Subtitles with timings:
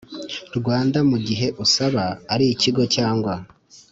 [0.57, 2.03] Rwanda mu gihe usaba
[2.33, 3.33] ari ikigo cyangwa